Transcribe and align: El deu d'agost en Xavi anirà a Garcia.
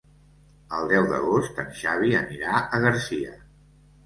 El 0.77 0.87
deu 0.91 1.05
d'agost 1.11 1.59
en 1.65 1.69
Xavi 1.83 2.15
anirà 2.21 2.57
a 2.63 2.81
Garcia. 2.87 3.39